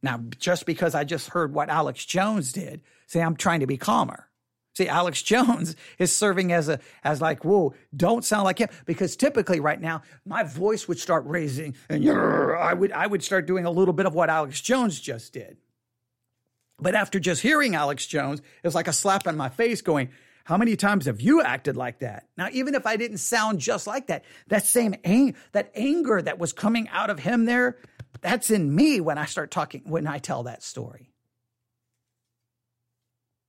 [0.02, 3.76] now, just because I just heard what Alex Jones did, say I'm trying to be
[3.76, 4.29] calmer.
[4.74, 8.68] See, Alex Jones is serving as a as like, whoa, don't sound like him.
[8.86, 13.46] Because typically right now, my voice would start raising and I would I would start
[13.46, 15.56] doing a little bit of what Alex Jones just did.
[16.78, 20.10] But after just hearing Alex Jones, it was like a slap on my face going,
[20.44, 22.26] how many times have you acted like that?
[22.38, 26.38] Now, even if I didn't sound just like that, that same ang- that anger that
[26.38, 27.76] was coming out of him there,
[28.22, 31.12] that's in me when I start talking, when I tell that story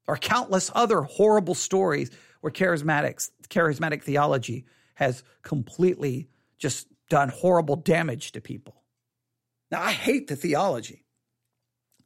[0.08, 2.12] or countless other horrible stories
[2.42, 8.84] where charismatics, charismatic theology has completely just done horrible damage to people.
[9.70, 11.06] Now, I hate the theology.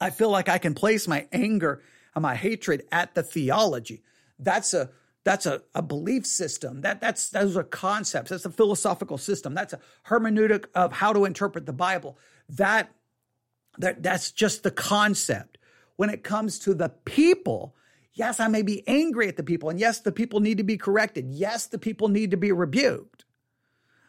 [0.00, 1.82] I feel like I can place my anger
[2.14, 4.02] and my hatred at the theology.
[4.38, 4.90] That's a
[5.24, 6.82] that's a, a belief system.
[6.82, 8.30] That that's those are concepts.
[8.30, 9.54] That's a philosophical system.
[9.54, 12.16] That's a hermeneutic of how to interpret the Bible.
[12.50, 12.92] That
[13.78, 15.58] that that's just the concept.
[15.96, 17.74] When it comes to the people,
[18.16, 19.68] Yes, I may be angry at the people.
[19.68, 21.26] And yes, the people need to be corrected.
[21.30, 23.26] Yes, the people need to be rebuked.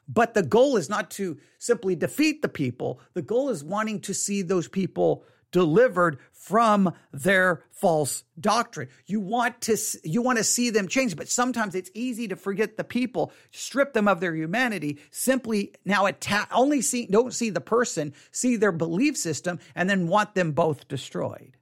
[0.08, 3.01] But the goal is not to simply defeat the people.
[3.14, 8.88] The goal is wanting to see those people delivered from their false doctrine.
[9.08, 12.78] You want to you want to see them change, but sometimes it's easy to forget
[12.78, 17.62] the people, strip them of their humanity, simply now attack only see don't see the
[17.62, 21.58] person, see their belief system and then want them both destroyed.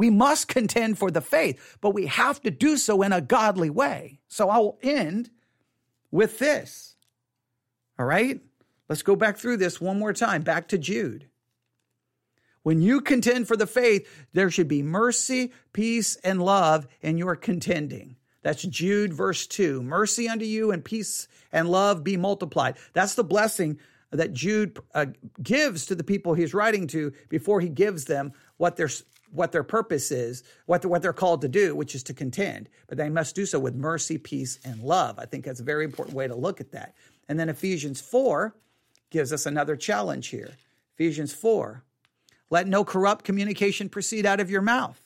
[0.00, 3.68] We must contend for the faith, but we have to do so in a godly
[3.68, 4.18] way.
[4.28, 5.28] So I will end
[6.10, 6.96] with this.
[7.98, 8.40] All right?
[8.88, 11.26] Let's go back through this one more time, back to Jude.
[12.62, 17.36] When you contend for the faith, there should be mercy, peace, and love in your
[17.36, 18.16] contending.
[18.40, 19.82] That's Jude, verse 2.
[19.82, 22.78] Mercy unto you and peace and love be multiplied.
[22.94, 23.78] That's the blessing
[24.12, 25.06] that Jude uh,
[25.42, 28.88] gives to the people he's writing to before he gives them what their
[29.32, 32.68] what their purpose is, what, the, what they're called to do, which is to contend.
[32.88, 35.18] But they must do so with mercy, peace, and love.
[35.18, 36.94] I think that's a very important way to look at that.
[37.28, 38.54] And then Ephesians 4
[39.10, 40.50] gives us another challenge here.
[40.94, 41.84] Ephesians 4
[42.50, 45.00] let no corrupt communication proceed out of your mouth.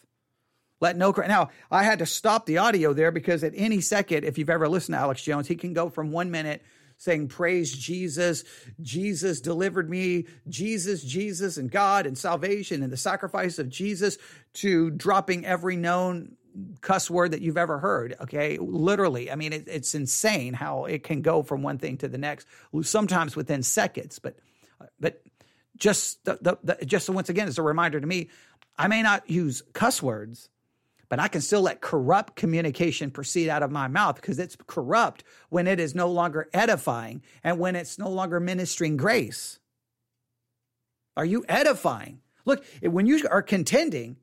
[0.81, 4.39] Let no now I had to stop the audio there because at any second, if
[4.39, 6.63] you've ever listened to Alex Jones, he can go from one minute
[6.97, 8.45] saying, Praise Jesus,
[8.81, 14.19] Jesus delivered me, Jesus, Jesus, and God, and salvation, and the sacrifice of Jesus,
[14.55, 16.37] to dropping every known
[16.81, 18.17] cuss word that you've ever heard.
[18.21, 18.59] Okay.
[18.59, 19.31] Literally.
[19.31, 22.47] I mean, it, it's insane how it can go from one thing to the next,
[22.83, 24.19] sometimes within seconds.
[24.19, 24.39] But,
[25.01, 25.23] but
[25.77, 28.31] just the, the, the just once again, as a reminder to me,
[28.77, 30.49] I may not use cuss words,
[31.15, 35.23] but I can still let corrupt communication proceed out of my mouth because it's corrupt
[35.49, 39.61] when it is no longer edifying and when it's no longer ministering grace.
[41.17, 42.19] Are you edifying?
[42.45, 44.17] Look, when you are contending,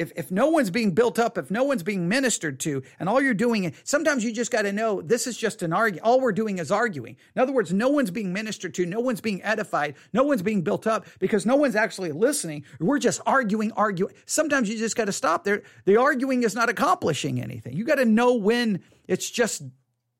[0.00, 3.20] if, if no one's being built up, if no one's being ministered to, and all
[3.20, 6.06] you're doing, sometimes you just got to know this is just an argument.
[6.06, 7.18] All we're doing is arguing.
[7.36, 10.62] In other words, no one's being ministered to, no one's being edified, no one's being
[10.62, 12.64] built up because no one's actually listening.
[12.80, 14.14] We're just arguing, arguing.
[14.24, 15.62] Sometimes you just got to stop there.
[15.84, 17.76] The arguing is not accomplishing anything.
[17.76, 19.62] You got to know when it's just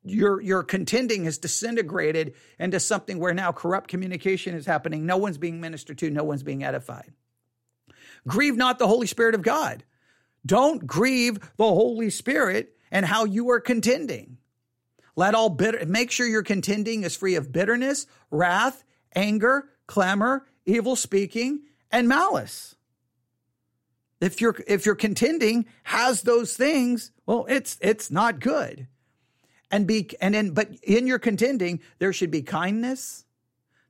[0.05, 5.07] your your contending has disintegrated into something where now corrupt communication is happening.
[5.07, 7.13] No one's being ministered to, no one's being edified.
[8.27, 9.85] Grieve not the Holy Spirit of God.
[10.45, 14.39] Don't grieve the Holy Spirit and how you are contending.
[15.17, 20.97] Let all bitter, make sure your contending is free of bitterness, wrath, anger, clamor, evil
[20.97, 21.61] speaking,
[21.91, 22.77] and malice.
[24.21, 28.87] If your if your contending has those things, well, it's it's not good.
[29.71, 33.25] And be and then but in your contending, there should be kindness,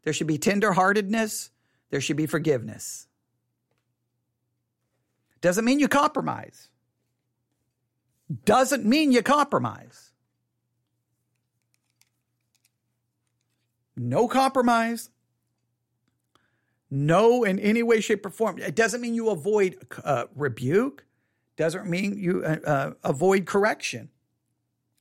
[0.04, 1.50] there should be tenderheartedness,
[1.90, 3.08] there should be forgiveness.
[5.41, 6.68] Doesn't mean you compromise.
[8.45, 10.12] Doesn't mean you compromise.
[13.97, 15.11] No compromise.
[16.91, 18.59] No, in any way, shape, or form.
[18.59, 21.05] It doesn't mean you avoid uh, rebuke.
[21.57, 24.09] Doesn't mean you uh, uh, avoid correction.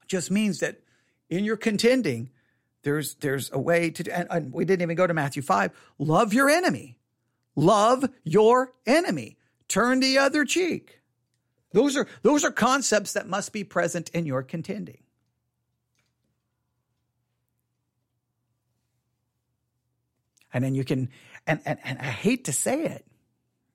[0.04, 0.82] It just means that
[1.30, 2.30] in your contending,
[2.84, 4.16] there's there's a way to.
[4.16, 5.72] And, and we didn't even go to Matthew five.
[5.98, 7.00] Love your enemy.
[7.56, 9.39] Love your enemy
[9.70, 11.00] turn the other cheek.
[11.72, 15.04] Those are, those are concepts that must be present in your contending.
[20.52, 21.10] And then you can,
[21.46, 23.06] and, and, and I hate to say it,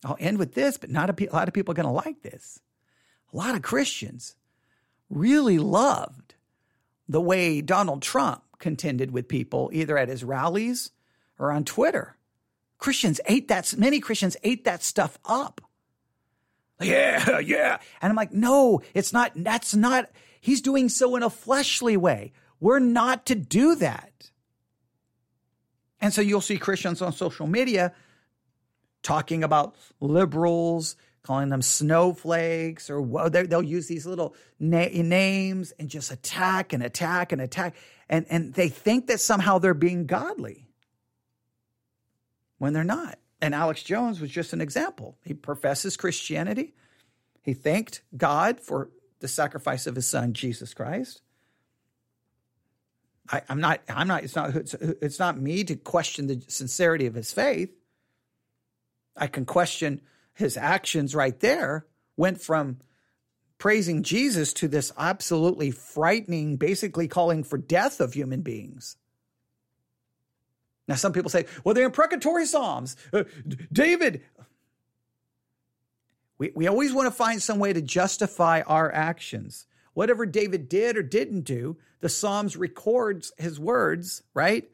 [0.05, 2.23] I'll end with this, but not a, a lot of people are going to like
[2.23, 2.61] this.
[3.33, 4.35] A lot of Christians
[5.09, 6.35] really loved
[7.09, 10.91] the way Donald Trump contended with people, either at his rallies
[11.39, 12.17] or on Twitter.
[12.79, 15.61] Christians ate that, many Christians ate that stuff up.
[16.81, 17.79] Yeah, yeah.
[18.03, 20.11] And I'm like, no, it's not, that's not,
[20.41, 22.33] he's doing so in a fleshly way.
[22.61, 24.31] We're not to do that.
[26.01, 27.95] And so you'll see Christians on social media
[29.03, 36.11] talking about liberals, calling them snowflakes, or they'll use these little na- names and just
[36.11, 37.75] attack and attack and attack.
[38.09, 40.69] And, and they think that somehow they're being godly
[42.59, 43.19] when they're not.
[43.45, 45.19] And Alex Jones was just an example.
[45.23, 46.73] He professes Christianity.
[47.43, 48.89] He thanked God for
[49.21, 51.21] the sacrifice of his son, Jesus Christ.
[53.31, 57.05] I, am not, I'm not, it's not, it's, it's not me to question the sincerity
[57.05, 57.71] of his faith.
[59.15, 60.01] I can question
[60.33, 61.85] his actions right there.
[62.17, 62.79] Went from
[63.59, 68.97] praising Jesus to this absolutely frightening, basically calling for death of human beings.
[70.87, 72.97] Now, some people say, well, they're imprecatory Psalms.
[73.13, 73.25] Uh,
[73.73, 74.23] David,
[76.39, 79.67] we, we always want to find some way to justify our actions.
[79.95, 84.69] Whatever David did or didn't do, the Psalms records his words, right?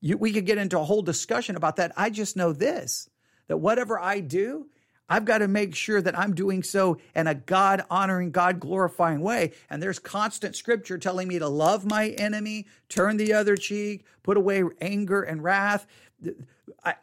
[0.00, 1.92] You, we could get into a whole discussion about that.
[1.96, 3.08] I just know this
[3.48, 4.66] that whatever I do,
[5.08, 9.20] I've got to make sure that I'm doing so in a God honoring, God glorifying
[9.20, 9.52] way.
[9.70, 14.36] And there's constant scripture telling me to love my enemy, turn the other cheek, put
[14.36, 15.86] away anger and wrath.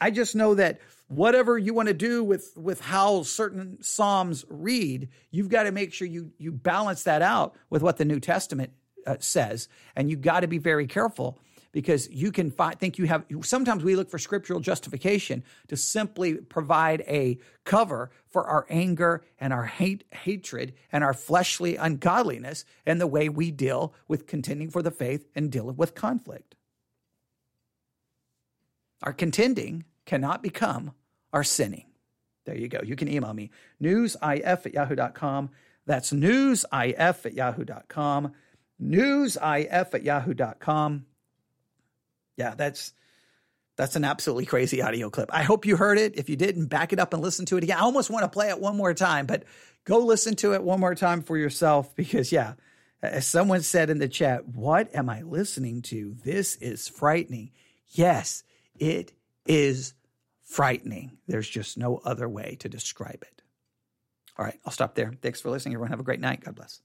[0.02, 5.10] I, just know that whatever you want to do with with how certain psalms read
[5.32, 8.72] you've got to make sure you you balance that out with what the new testament
[9.06, 11.38] uh, says and you've got to be very careful
[11.74, 17.02] because you can think you have sometimes we look for scriptural justification to simply provide
[17.02, 23.08] a cover for our anger and our hate hatred and our fleshly ungodliness and the
[23.08, 26.56] way we deal with contending for the faith and dealing with conflict
[29.04, 30.94] our contending cannot become
[31.34, 31.86] our sinning.
[32.46, 32.80] There you go.
[32.84, 33.52] You can email me,
[33.82, 35.50] newsif at yahoo.com.
[35.86, 38.34] That's newsif at yahoo.com.
[38.82, 41.06] Newsif at yahoo.com.
[42.38, 42.94] Yeah, that's
[43.76, 45.30] that's an absolutely crazy audio clip.
[45.34, 46.18] I hope you heard it.
[46.18, 47.78] If you didn't, back it up and listen to it again.
[47.78, 49.44] I almost want to play it one more time, but
[49.84, 52.54] go listen to it one more time for yourself because, yeah,
[53.02, 56.16] as someone said in the chat, what am I listening to?
[56.24, 57.52] This is frightening.
[57.88, 58.44] Yes,
[58.78, 59.12] it
[59.46, 59.94] is
[60.44, 61.18] frightening.
[61.28, 63.42] There's just no other way to describe it.
[64.38, 65.14] All right, I'll stop there.
[65.22, 65.74] Thanks for listening.
[65.74, 66.42] Everyone have a great night.
[66.44, 66.82] God bless.